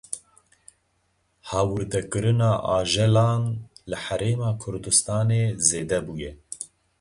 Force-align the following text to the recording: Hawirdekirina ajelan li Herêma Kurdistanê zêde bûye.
Hawirdekirina 1.49 2.49
ajelan 2.77 3.43
li 3.89 3.97
Herêma 4.05 4.49
Kurdistanê 4.61 5.43
zêde 5.67 5.99
bûye. 6.05 6.31